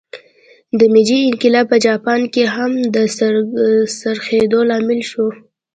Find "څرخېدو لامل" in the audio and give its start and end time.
3.99-4.99